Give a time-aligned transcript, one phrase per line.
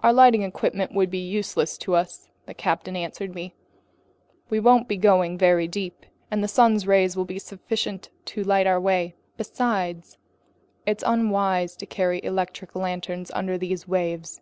[0.00, 3.54] "Our lighting equipment would be useless to us," the captain answered me.
[4.50, 8.66] "We won't be going very deep, and the sun's rays will be sufficient to light
[8.66, 9.14] our way.
[9.36, 10.18] Besides,
[10.86, 14.40] it's unwise to carry electric lanterns under these waves.